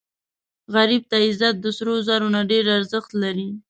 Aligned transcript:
غریب 0.75 1.03
ته 1.09 1.17
عزت 1.25 1.55
د 1.61 1.65
سرو 1.77 1.95
زرو 2.07 2.27
نه 2.35 2.41
ډېر 2.51 2.65
ارزښت 2.77 3.11
لري 3.23 3.49